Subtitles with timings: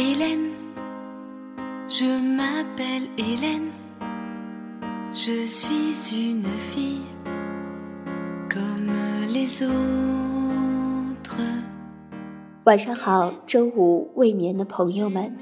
[0.00, 0.52] Hélène,
[1.88, 3.72] je m'appelle Hélène,
[5.12, 7.02] je suis une fille
[8.48, 8.92] comme
[9.28, 11.36] les autres.
[12.62, 15.36] 晚上好，周五未眠的朋友们，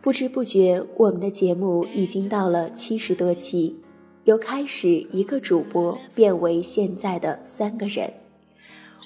[0.00, 3.80] 不知不觉我们的节目已经到了七十多期，
[4.22, 8.12] 由开始一个主播变为现在的三个人。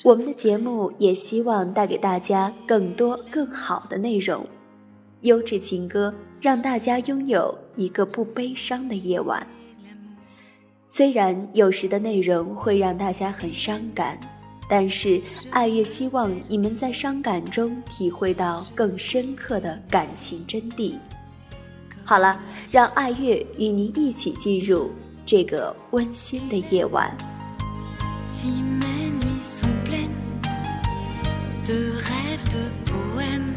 [0.05, 4.45] 我们的节目也希望带给大家更多更好的内容，
[5.21, 9.47] 优质情歌，让大家拥有一个不悲伤的夜晚。
[10.89, 14.19] 虽然有时的内容会让大家很伤感，
[14.69, 15.21] 但是
[15.51, 20.99] 爱乐希望你们在伤感中体会到更深刻的感情真谛。
[22.05, 22.41] 好了，
[22.71, 24.91] 让爱乐与您一起进入
[25.25, 27.17] 这个温馨的夜晚。
[31.67, 33.55] de rêves, de poèmes.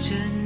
[0.00, 0.39] Je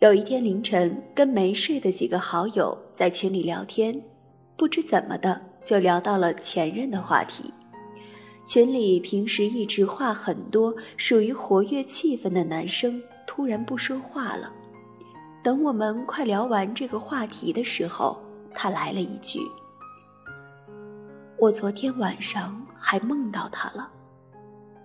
[0.00, 4.02] 有一天凌晨，跟没睡的几个好友在群里聊天，
[4.56, 7.52] 不知怎么的就聊到了前任的话题。
[8.46, 14.50] 群里平时一直话很多、属于活跃气氛的男生突然不说话了。
[15.42, 18.18] 等我们快聊完这个话题的时候，
[18.52, 19.38] 他来了一句
[21.36, 23.90] ：“我昨天晚上还梦到他了，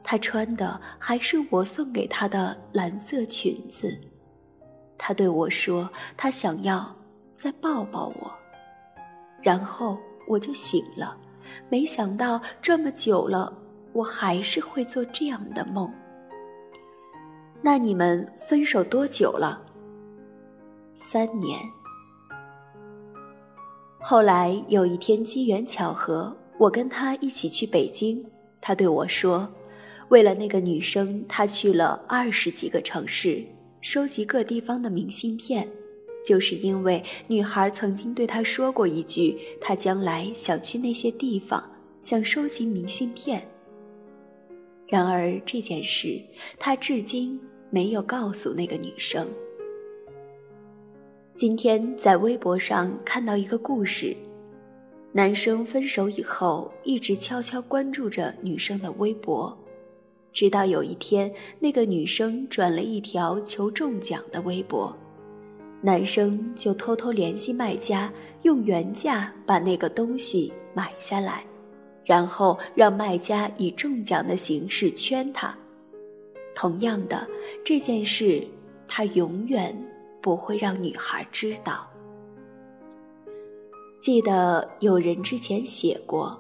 [0.04, 3.98] 他穿的还是我送给他的蓝色裙子。”
[4.98, 6.96] 他对我说：“他想要
[7.34, 8.32] 再抱抱我。”
[9.42, 11.16] 然后我就醒了，
[11.70, 13.56] 没想到这么久了，
[13.94, 15.92] 我还是会做这样的梦。
[17.62, 19.62] 那你们分手多久了？
[20.94, 21.60] 三年。
[24.00, 28.24] 后来有一天机缘巧合，我跟他一起去北京，
[28.62, 29.48] 他对我说
[30.10, 33.44] ：“为了那个女生，他去了二十几个城市。”
[33.86, 35.70] 收集各地方的明信片，
[36.26, 41.64] 就是因为女孩曾经对他说过一句：“他将来想去那些地方，
[42.02, 43.48] 想收集明信片。”
[44.90, 46.20] 然而这件事，
[46.58, 49.28] 他至今没有告诉那个女生。
[51.36, 54.18] 今天在微博上看到一个故事：
[55.12, 59.56] 男生分手以后，一直悄悄关注着女生的微博。
[60.36, 64.94] 直到有一天，那个女生转了一条求中奖的微博，
[65.80, 71.46] 男生就偷偷联系卖家，用原价把那个东西买下来，
[72.04, 75.56] 然后让卖家以中奖的形式圈他。
[76.54, 77.26] 同样的
[77.64, 78.46] 这件事，
[78.90, 79.74] 他永远
[80.22, 81.88] 不会让女孩知道。
[84.02, 86.38] 记得有人之前写过，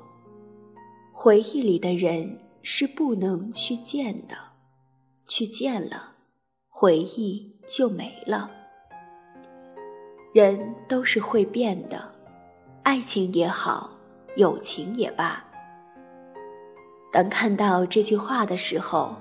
[1.13, 2.37] 回忆里的人。
[2.67, 4.35] 是不能去见的，
[5.27, 6.13] 去见了，
[6.67, 8.49] 回忆就没了。
[10.33, 12.11] 人都是会变的，
[12.81, 13.91] 爱情也好，
[14.35, 15.45] 友情也罢。
[17.13, 19.15] 当看到这句话的时候，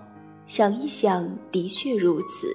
[0.46, 2.50] 想一想，的确如此。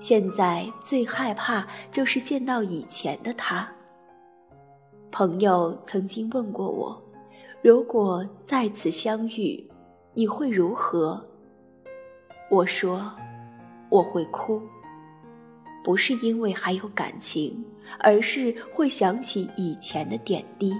[0.00, 3.72] 现在最害怕就是见到以前的他。
[5.12, 7.00] 朋友曾经问过我，
[7.62, 9.64] 如果再次相遇。
[10.18, 11.22] 你会如何？
[12.50, 13.12] 我说，
[13.90, 14.62] 我会哭，
[15.84, 17.62] 不是因为还有感情，
[17.98, 20.74] 而是会想起以前的点滴。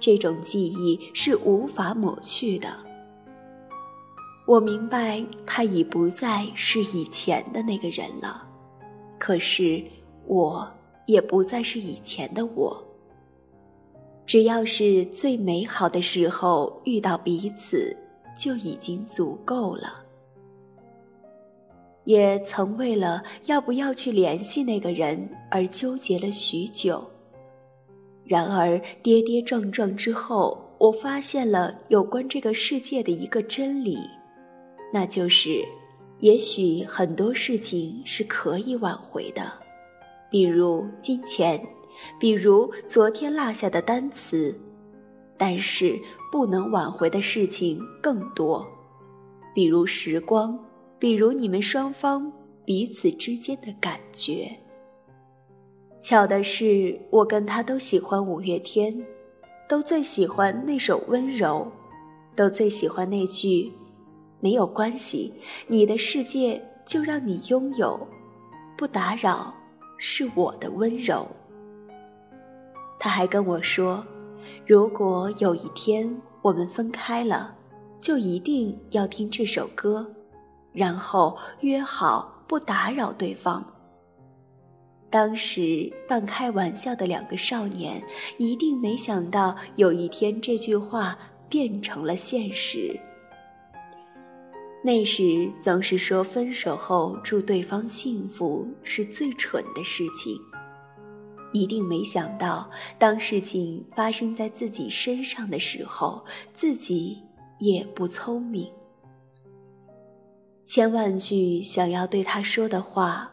[0.00, 2.76] 这种记忆是无法抹去的。
[4.44, 8.44] 我明白他已不再是以前的那个人了，
[9.20, 9.80] 可是
[10.26, 10.68] 我
[11.06, 12.84] 也不再是以前的我。
[14.26, 17.96] 只要是最美好的时候遇到彼此，
[18.36, 20.02] 就已经足够了。
[22.04, 27.04] 也曾为了要不要去联系那个人而纠结了许久。
[28.24, 33.98] 然而跌跌撞撞之后，我发现了有关这个世界的一个真理，
[34.92, 35.64] 那就是，
[36.20, 39.52] 也许很多事情是可以挽回的，
[40.30, 41.60] 比如金钱。
[42.18, 44.58] 比如昨天落下的单词，
[45.40, 45.98] 但是
[46.30, 48.66] 不能挽回的事情更多，
[49.54, 50.58] 比如时光，
[50.98, 52.30] 比如你们双方
[52.62, 54.54] 彼此之间的感觉。
[55.98, 58.94] 巧的是，我跟他都喜欢五月天，
[59.66, 61.66] 都最喜欢那首《温柔》，
[62.36, 63.72] 都最喜欢那句
[64.40, 65.32] “没有关系，
[65.66, 68.06] 你的世界就让你拥有，
[68.76, 69.54] 不打扰
[69.96, 71.26] 是我的温柔。”
[73.00, 74.04] 他还跟我说，
[74.70, 77.52] 如果有一天我们分开了，
[78.00, 80.08] 就一定要听这首歌，
[80.72, 83.64] 然后约好不打扰对方。
[85.10, 88.00] 当时半开玩笑的两个少年，
[88.38, 91.18] 一定没想到有一天这句话
[91.48, 92.96] 变成了现实。
[94.84, 100.40] 那时总是说分手后祝对方幸福是最蠢的事情，
[101.52, 106.24] 一定没想到当事情发生在自己身上的时候，
[106.54, 107.18] 自己
[107.58, 108.70] 也不聪明。
[110.64, 113.30] 千万句想要对他说的话。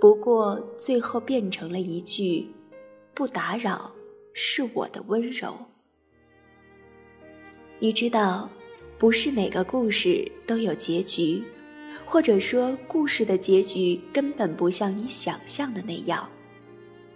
[0.00, 2.44] 不过，最后变成了一句
[3.14, 3.88] “不打扰”，
[4.34, 5.54] 是我的温柔。
[7.78, 8.50] 你知道，
[8.98, 11.40] 不是每个故事都有结局，
[12.04, 16.28] 或者说，故事的结局根本不像你想象的那样。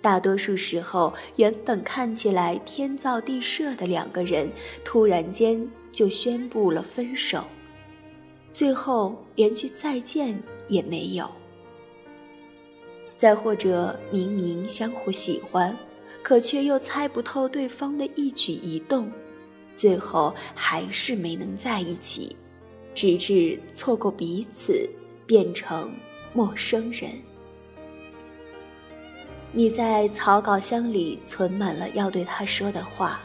[0.06, 4.48] 大多数时候，原本看起来天造地设的两个人，
[4.84, 7.42] 突然间就宣布了分手，
[8.52, 11.28] 最后连句再见也没有。
[13.16, 15.76] 再或者，明明相互喜欢，
[16.22, 19.10] 可却又猜不透对方的一举一动，
[19.74, 22.36] 最后还是没能在一起，
[22.94, 24.88] 直至错过彼此，
[25.26, 25.92] 变成
[26.32, 27.10] 陌生人。
[29.56, 33.22] 你在草稿箱里存满了要对他说的话，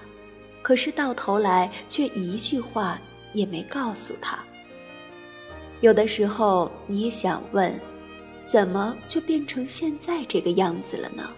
[0.62, 2.98] 可是到头来却一句话
[3.34, 4.40] 也没告诉他。
[5.82, 7.78] 有的时候，你也想问。
[8.48, 11.30] 怎么就变成现在这个样子了呢？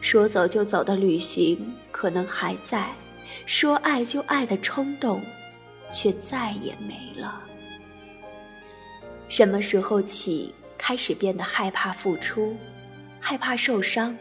[0.00, 2.92] 说走就走的旅行可能还在，
[3.46, 5.22] 说爱就爱的冲动，
[5.92, 7.40] 却再也没了。
[9.28, 12.56] 什么时候起开始变得害怕付出，
[13.20, 14.16] 害怕受伤，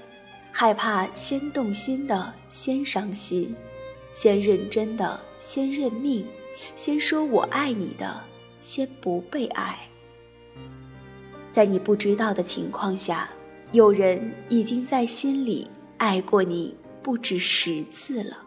[0.52, 3.56] 害怕先动心的先伤心，
[4.12, 6.26] 先认真的先认命，
[6.76, 8.20] 先说我爱你的
[8.60, 9.78] 先不被爱？
[11.52, 13.30] 在你不知道的情况下，
[13.72, 15.68] 有人已经在心里
[15.98, 18.38] 爱过你不止十次了。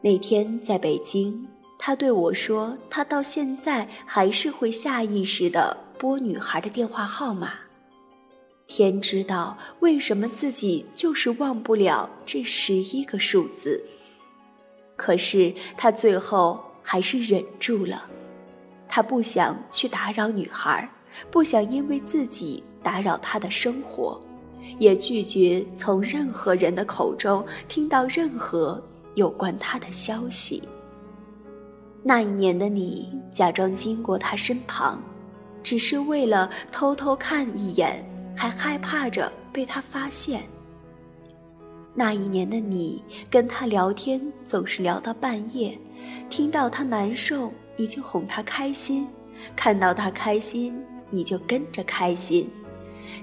[0.00, 1.46] 那天在北京，
[1.78, 7.54] 他对我说，他到现在还是会下意识的拨女孩的电话号码。
[8.68, 13.82] 天知道为什么自己就是忘不了这十一个数字。
[14.94, 18.04] 可是他最后还是忍住了。
[18.86, 20.88] 他不想去打扰女孩，
[21.30, 24.20] 不想因为自己打扰她的生活，
[24.78, 28.82] 也拒绝从任何人的口中听到任何
[29.14, 30.62] 有关他的消息。
[32.02, 35.02] 那一年的你，假装经过他身旁，
[35.62, 38.04] 只是为了偷偷看一眼，
[38.38, 40.44] 还害怕着被他发现。
[41.92, 45.76] 那一年的你，跟他聊天总是聊到半夜，
[46.30, 47.52] 听到他难受。
[47.76, 49.06] 你就哄他开心，
[49.54, 50.80] 看到他开心，
[51.10, 52.50] 你就跟着开心，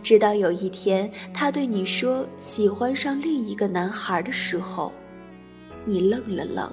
[0.02, 4.94] 直到有一天他对你说喜欢上另一个男孩的时候，
[5.84, 6.72] 你愣了愣，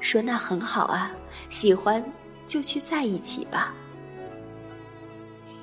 [0.00, 1.10] 说那很好啊，
[1.48, 2.02] 喜欢
[2.46, 3.74] 就去在一起吧。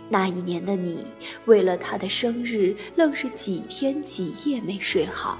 [0.10, 1.06] 那一年的你，
[1.46, 5.40] 为了他的生日，愣是几天几夜没睡好，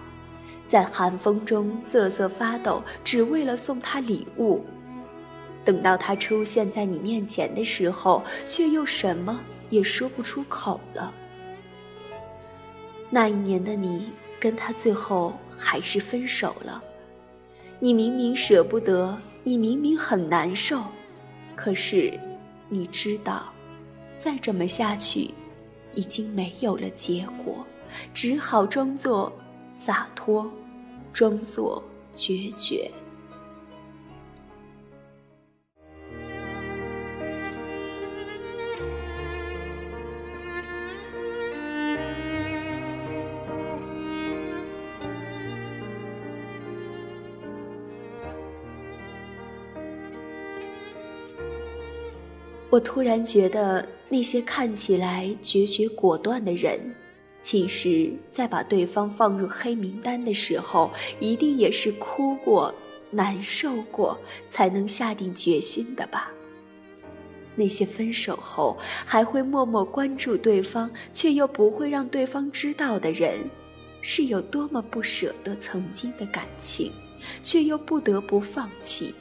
[0.66, 4.64] 在寒风中瑟瑟发抖，只为了送他礼物。
[5.66, 9.40] 等到他出现在你面前的时候，却又什么
[9.70, 11.14] 也说不出口了。
[13.10, 16.84] 那一年的你跟他最后还是分手了，
[17.80, 20.84] 你明明舍不得，你明明很难受，
[21.56, 22.20] 可是
[22.70, 23.53] 你知道，
[24.24, 25.32] 再这么下去，
[25.96, 27.68] 已经没有了结果，
[28.14, 29.30] 只好装作
[29.70, 30.50] 洒脱，
[31.12, 32.90] 装作决绝。
[52.70, 56.80] 我突然觉得，那些看起来决绝果断的人，
[57.42, 62.72] 其实，在把对方放入黑名单的时候，一定也是哭过、
[63.10, 64.16] 难受过，
[64.52, 66.32] 才能下定决心的吧。
[67.56, 73.40] 那些分手后还会默默关注对方，却又不会让对方知道的人，
[74.02, 76.92] 是有多么不舍得曾经的感情，
[77.42, 79.12] 却又不得不放弃。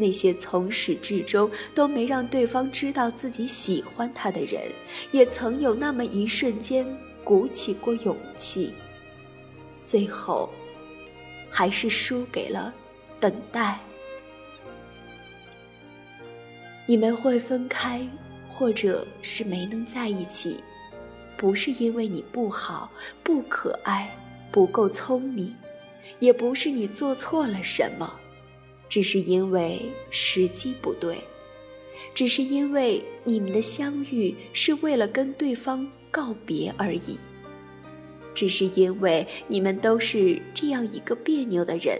[0.00, 4.62] 那些从始至终都没让对方知道自己喜欢他的人，
[5.12, 6.86] 也曾有那么一瞬间
[7.22, 8.72] 鼓起过勇气，
[9.84, 10.48] 最后，
[11.50, 12.72] 还是输给了
[13.20, 13.78] 等待。
[16.86, 18.00] 你们会分开，
[18.48, 20.56] 或者是没能在一起，
[21.36, 22.90] 不是因为你不好、
[23.22, 24.10] 不可爱、
[24.50, 25.54] 不够聪明，
[26.20, 28.10] 也不是你做错了什么，
[28.90, 29.80] 只是因为
[30.10, 31.16] 时机不对，
[32.12, 37.16] 只是因为你们的相遇是为了跟对方告别而已，
[38.34, 41.98] 只是因为你们都是这样一个别扭的人，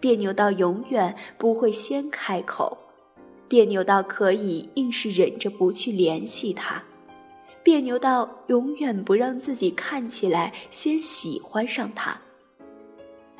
[0.00, 2.76] 别扭到永远不会先开口。
[3.46, 6.82] 别扭到可以硬是忍着不去联系他，
[7.64, 12.22] 别扭到永远不让自己看起来先喜欢上他，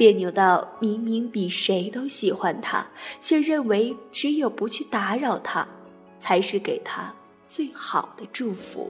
[0.00, 2.86] 别扭到明明比谁都喜欢他，
[3.20, 5.68] 却认为只有不去打扰他，
[6.18, 7.14] 才是给他
[7.44, 8.88] 最好的祝福。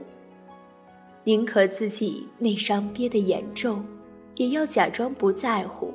[1.25, 3.85] 宁可自己内伤憋得严重，
[4.37, 5.89] 也要假装不在乎；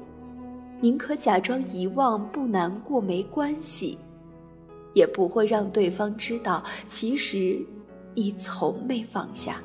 [0.81, 3.97] 宁可假装遗忘不难过没关系。
[4.93, 7.65] 也不会让对方知道，其实
[8.13, 9.61] 你从没放下。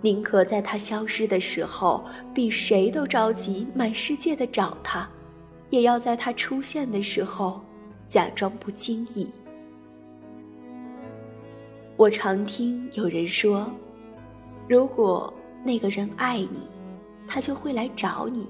[0.00, 5.08] 宁可在他消失的时候，比谁都着急，满世界的找他，
[5.70, 7.60] 也要在他出现的时候，
[8.06, 9.28] 假装不经意。
[11.96, 13.68] 我常听有人说，
[14.68, 15.32] 如果
[15.64, 16.68] 那个人爱你，
[17.26, 18.46] 他就会来找你。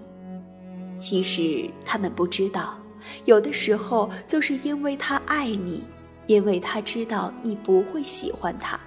[0.98, 2.76] 其实他们不知道。
[3.24, 5.82] 有的时候，就是因为他爱你，
[6.26, 8.78] 因为他知道你不会喜欢他，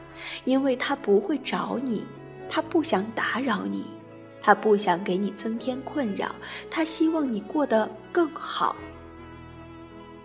[0.45, 2.05] 因为他不会找你，
[2.53, 3.85] 他不想打扰你，
[4.41, 6.35] 他不想给你增添困扰，
[6.69, 8.75] 他希望你过得更好。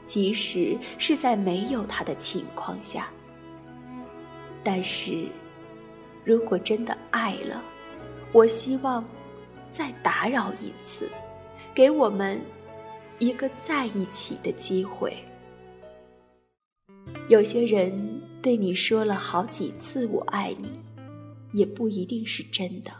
[0.04, 3.08] 即使是在没有他的情况下，
[4.64, 5.28] 但是，
[6.24, 7.62] 如果真的爱了，
[8.32, 9.04] 我希望
[9.70, 11.08] 再打扰一次，
[11.72, 12.40] 给我们。
[13.18, 15.16] 一个在一起的机会。
[17.30, 20.78] 有些人对你说了好几次“我爱你”，
[21.52, 22.90] 也不一定是真的。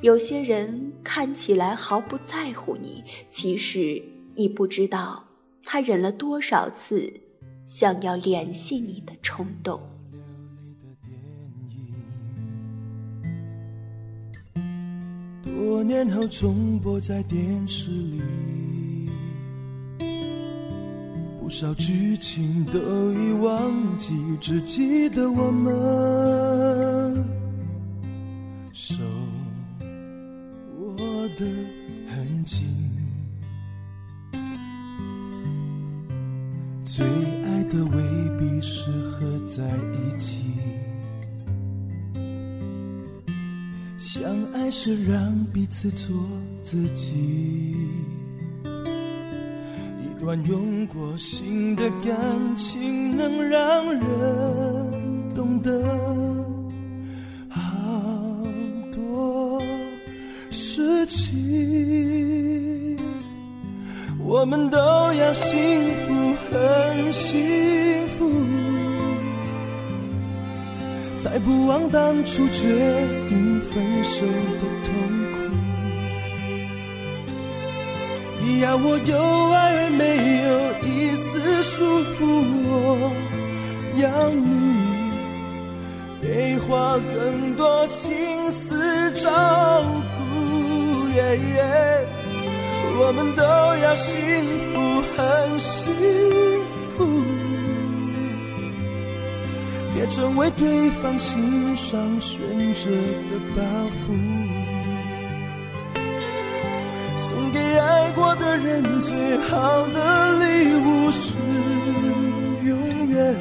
[0.00, 4.02] 有些人看起来毫不在乎你，其实
[4.34, 5.24] 你不知道
[5.64, 7.12] 他忍了多少次
[7.64, 9.80] 想要联系你的冲动。
[15.42, 18.67] 多年后重播在电视里。
[21.48, 22.78] 多少剧情都
[23.14, 27.24] 已忘记，只记得我们
[28.70, 29.02] 手
[30.78, 30.94] 握
[31.38, 31.46] 得
[32.06, 32.66] 很紧。
[36.84, 38.02] 最爱的未
[38.38, 39.64] 必适合在
[39.94, 40.52] 一起，
[43.96, 46.14] 相爱是让彼此做
[46.62, 47.74] 自己。
[50.28, 55.82] 段用过心的感情，能让人懂得
[57.48, 57.62] 好
[58.92, 59.58] 多
[60.50, 62.94] 事情。
[64.22, 65.56] 我们都要幸
[66.06, 68.30] 福，很幸福，
[71.16, 72.66] 才不忘当初决
[73.30, 75.17] 定分手的痛。
[78.48, 80.04] 你要我有爱没
[80.42, 80.48] 有
[80.82, 82.24] 一丝束缚，
[82.66, 83.12] 我
[84.00, 84.48] 要你
[86.22, 90.18] 给花更多心思照顾。
[93.00, 94.16] 我们都要幸
[94.72, 95.92] 福，很幸
[96.96, 97.04] 福，
[99.94, 102.40] 别成为对方心上悬
[102.74, 102.90] 着
[103.28, 103.62] 的包
[104.00, 104.57] 袱。
[108.18, 111.32] 过的人，最好的礼物是
[112.64, 113.36] 永远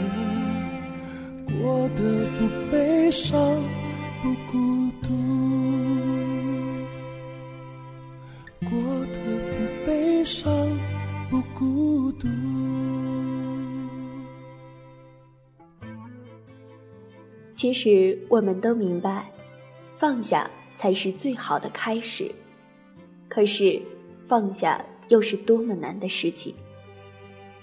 [1.60, 3.36] 过得不悲伤、
[4.22, 5.08] 不孤独，
[8.70, 8.70] 过
[9.12, 9.18] 得
[9.50, 10.46] 不悲伤、
[11.28, 12.28] 不孤独。
[17.52, 19.32] 其实我们都明白，
[19.96, 22.32] 放下才是最好的开始，
[23.28, 23.82] 可是。
[24.28, 26.54] 放下又是多么难的事情。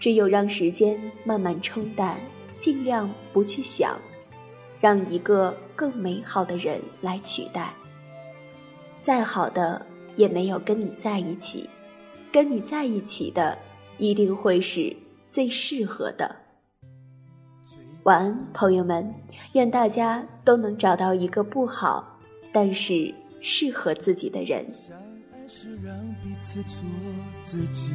[0.00, 2.18] 只有让时间慢慢冲淡，
[2.58, 3.98] 尽量不去想，
[4.80, 7.72] 让一个更美好的人来取代。
[9.00, 9.84] 再好的
[10.16, 11.68] 也没有跟你在一起，
[12.32, 13.58] 跟你在一起的
[13.98, 14.94] 一定会是
[15.26, 16.36] 最适合的。
[18.02, 19.14] 晚安，朋友们，
[19.54, 22.18] 愿大家都能找到一个不好，
[22.52, 24.66] 但是适合自己的人。
[25.56, 26.80] 是让彼此做
[27.44, 27.88] 自己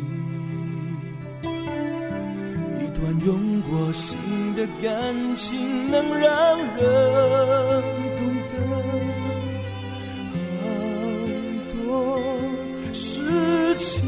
[2.79, 4.17] 一段用过心
[4.55, 7.83] 的感情，能让人
[8.15, 8.53] 懂得
[10.61, 10.63] 好
[11.69, 12.17] 多
[12.93, 14.07] 事情。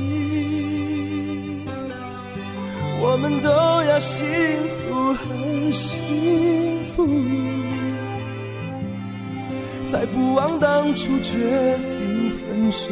[3.02, 4.26] 我们都要幸
[4.88, 7.06] 福，很幸福，
[9.86, 12.90] 才不枉当初决定分手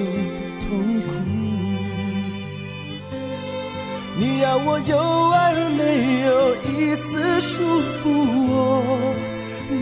[0.69, 1.07] 痛苦。
[4.17, 5.81] 你要我有爱而没
[6.27, 6.29] 有
[6.65, 8.03] 一丝束缚，
[8.51, 8.53] 我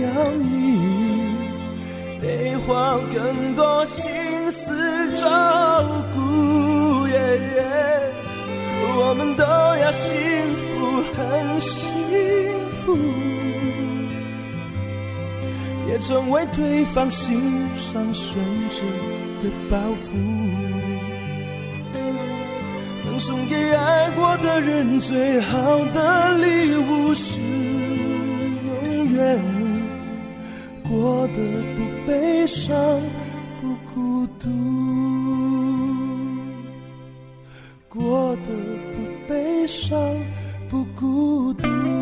[0.04, 0.46] 要你
[2.22, 3.16] 别花更
[3.56, 4.02] 多心
[4.52, 5.24] 思照
[6.14, 6.18] 顾。
[9.00, 10.18] 我们都要幸
[10.68, 10.72] 福，
[11.16, 11.94] 很幸
[12.82, 12.98] 福，
[15.86, 17.40] 别成为对方心
[17.76, 18.36] 上悬
[18.70, 18.84] 着
[19.40, 20.12] 的包袱。
[23.06, 27.40] 能送给爱过的人最好的礼物是
[28.86, 29.42] 永远
[30.84, 31.36] 过得
[31.76, 32.76] 不悲伤
[33.62, 34.50] 不孤独，
[37.90, 38.50] 过得
[38.94, 38.96] 不
[39.28, 39.98] 悲伤
[40.70, 41.97] 不孤独。